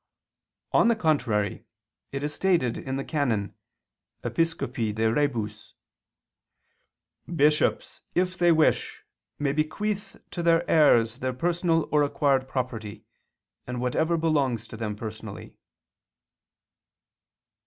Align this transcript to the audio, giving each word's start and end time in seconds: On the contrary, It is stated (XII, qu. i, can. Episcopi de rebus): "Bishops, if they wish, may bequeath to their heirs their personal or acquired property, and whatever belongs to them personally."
On 0.71 0.87
the 0.87 0.95
contrary, 0.95 1.63
It 2.11 2.23
is 2.23 2.33
stated 2.33 2.77
(XII, 2.77 2.83
qu. 2.85 2.99
i, 3.01 3.03
can. 3.03 3.53
Episcopi 4.23 4.91
de 4.95 5.13
rebus): 5.13 5.75
"Bishops, 7.35 8.01
if 8.15 8.35
they 8.35 8.51
wish, 8.51 9.03
may 9.37 9.51
bequeath 9.53 10.15
to 10.31 10.41
their 10.41 10.67
heirs 10.67 11.19
their 11.19 11.33
personal 11.33 11.87
or 11.91 12.01
acquired 12.01 12.47
property, 12.47 13.05
and 13.67 13.79
whatever 13.79 14.17
belongs 14.17 14.65
to 14.69 14.75
them 14.75 14.95
personally." 14.95 15.53